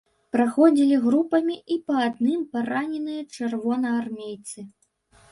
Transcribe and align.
Праходзілі 0.35 0.95
групамі 1.01 1.57
і 1.75 1.75
па 1.89 1.95
адным 2.05 2.41
параненыя 2.55 3.21
чырвонаармейцы. 3.35 4.65